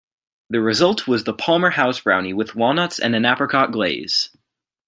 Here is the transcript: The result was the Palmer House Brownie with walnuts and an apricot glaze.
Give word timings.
The 0.49 0.61
result 0.61 1.07
was 1.07 1.25
the 1.25 1.33
Palmer 1.35 1.69
House 1.69 1.99
Brownie 1.99 2.33
with 2.33 2.55
walnuts 2.55 2.97
and 2.97 3.15
an 3.15 3.23
apricot 3.23 3.71
glaze. 3.71 4.35